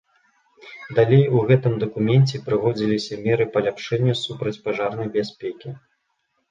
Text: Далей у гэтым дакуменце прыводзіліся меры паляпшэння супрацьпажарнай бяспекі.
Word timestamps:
Далей 0.99 1.25
у 1.39 1.43
гэтым 1.51 1.73
дакуменце 1.85 2.43
прыводзіліся 2.47 3.13
меры 3.29 3.45
паляпшэння 3.59 4.13
супрацьпажарнай 4.25 5.07
бяспекі. 5.21 5.81